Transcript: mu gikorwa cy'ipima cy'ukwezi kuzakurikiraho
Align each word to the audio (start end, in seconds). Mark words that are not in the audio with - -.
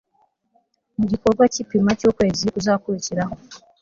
mu 0.97 1.05
gikorwa 1.11 1.43
cy'ipima 1.53 1.91
cy'ukwezi 1.99 2.43
kuzakurikiraho 2.53 3.33